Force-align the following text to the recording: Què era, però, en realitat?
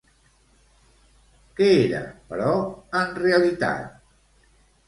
Què 1.59 1.67
era, 1.83 2.01
però, 2.31 2.57
en 3.03 3.15
realitat? 3.21 4.01